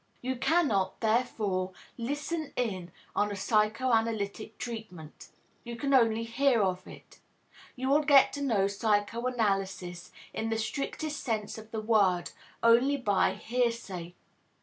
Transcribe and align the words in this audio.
You 0.23 0.35
cannot, 0.35 0.99
therefore, 0.99 1.73
"listen 1.95 2.53
in" 2.55 2.89
on 3.15 3.31
a 3.31 3.35
psychoanalytic 3.35 4.57
treatment. 4.57 5.27
You 5.63 5.75
can 5.75 5.93
only 5.93 6.23
hear 6.23 6.63
of 6.63 6.87
it. 6.87 7.19
You 7.75 7.87
will 7.89 8.01
get 8.01 8.33
to 8.33 8.41
know 8.41 8.65
psychoanalysis, 8.67 10.11
in 10.33 10.49
the 10.49 10.57
strictest 10.57 11.19
sense 11.23 11.59
of 11.59 11.69
the 11.69 11.81
word, 11.81 12.31
only 12.63 12.97
by 12.97 13.33
hearsay. 13.33 14.15